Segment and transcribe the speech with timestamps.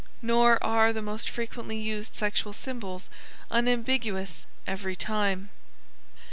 [0.23, 3.07] Nor are the most frequently used sexual symbols
[3.51, 5.51] unambiguous every time.